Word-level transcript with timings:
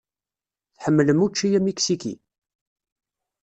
Tḥemmlem 0.75 1.23
učči 1.25 1.47
amiksiki? 1.57 2.13